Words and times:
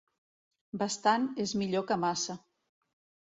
Bastant 0.83 1.27
és 1.45 1.53
millor 1.63 1.85
que 1.91 1.97
massa. 2.05 2.37